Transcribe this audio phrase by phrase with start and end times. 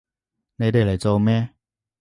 [0.55, 1.49] 你哋嚟做乜？